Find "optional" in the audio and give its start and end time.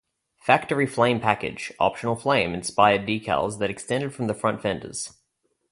1.79-2.15